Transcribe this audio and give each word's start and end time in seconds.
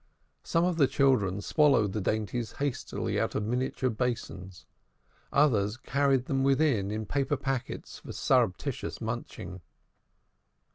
Some 0.43 0.63
of 0.65 0.77
the 0.77 0.87
children 0.87 1.41
swallowed 1.41 1.93
the 1.93 2.01
dainties 2.01 2.53
hastily 2.53 3.19
out 3.19 3.35
of 3.35 3.43
miniature 3.43 3.91
basins, 3.91 4.65
others 5.31 5.77
carried 5.77 6.25
them 6.25 6.43
within 6.43 6.89
in 6.89 7.05
paper 7.05 7.37
packets 7.37 7.99
for 7.99 8.11
surreptitious 8.11 8.99
munching. 8.99 9.61